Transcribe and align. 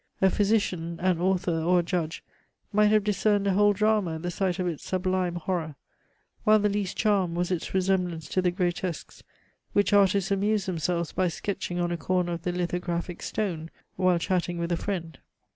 A 0.19 0.31
physician, 0.31 0.99
an 0.99 1.19
author, 1.21 1.59
or 1.61 1.81
a 1.81 1.83
judge 1.83 2.23
might 2.73 2.87
have 2.87 3.03
discerned 3.03 3.45
a 3.45 3.53
whole 3.53 3.71
drama 3.71 4.15
at 4.15 4.23
the 4.23 4.31
sight 4.31 4.57
of 4.57 4.65
its 4.65 4.83
sublime 4.83 5.35
horror, 5.35 5.75
while 6.43 6.57
the 6.57 6.69
least 6.69 6.97
charm 6.97 7.35
was 7.35 7.51
its 7.51 7.75
resemblance 7.75 8.27
to 8.29 8.41
the 8.41 8.49
grotesques 8.49 9.21
which 9.73 9.93
artists 9.93 10.31
amuse 10.31 10.65
themselves 10.65 11.11
by 11.11 11.27
sketching 11.27 11.77
on 11.79 11.91
a 11.91 11.97
corner 11.97 12.31
of 12.33 12.41
the 12.41 12.51
lithographic 12.51 13.21
stone 13.21 13.69
while 13.95 14.17
chatting 14.17 14.57
with 14.57 14.71
a 14.71 14.75
friend. 14.75 15.19